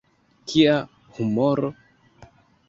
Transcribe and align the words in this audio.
Kia 0.53 0.77
humoro! 1.17 1.71